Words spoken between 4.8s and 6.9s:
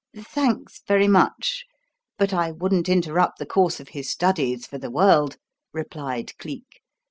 world," replied Cleek.